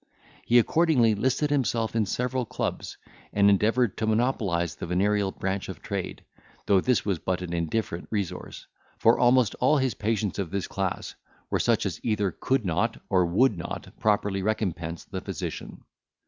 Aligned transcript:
He 0.47 0.57
accordingly 0.57 1.13
listed 1.13 1.51
himself 1.51 1.95
in 1.95 2.07
several 2.07 2.43
clubs, 2.43 2.97
and 3.33 3.51
endeavoured 3.51 3.97
to 3.97 4.07
monopolise 4.07 4.73
the 4.73 4.87
venereal 4.87 5.31
branch 5.31 5.69
of 5.69 5.79
trade, 5.83 6.23
though 6.65 6.81
this 6.81 7.05
was 7.05 7.19
but 7.19 7.43
an 7.43 7.53
indifferent 7.53 8.07
resource, 8.09 8.65
for 8.97 9.19
almost 9.19 9.53
all 9.59 9.77
his 9.77 9.93
patients 9.93 10.39
of 10.39 10.49
this 10.49 10.65
class 10.65 11.13
were 11.51 11.59
such 11.59 11.85
as 11.85 11.99
either 12.03 12.31
could 12.31 12.65
not, 12.65 12.99
or 13.11 13.27
would 13.27 13.55
not, 13.59 13.93
properly 13.99 14.41
recompense 14.41 15.03
the 15.05 15.21
physician. 15.21 15.83